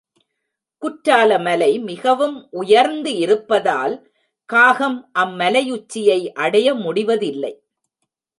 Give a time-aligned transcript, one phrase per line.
[0.81, 3.95] குற்றாலமலை மிகவும் உயர்ந்திருப்பதால்,
[4.49, 7.53] காகம் அம் மலையுச்சியையடைய முடிவதில்லை.